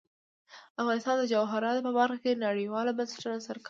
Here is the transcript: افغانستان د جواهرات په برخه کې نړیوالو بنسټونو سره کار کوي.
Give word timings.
افغانستان 0.81 1.15
د 1.19 1.23
جواهرات 1.31 1.77
په 1.83 1.91
برخه 1.99 2.17
کې 2.23 2.41
نړیوالو 2.47 2.95
بنسټونو 2.97 3.37
سره 3.47 3.51
کار 3.51 3.55
کوي. 3.55 3.59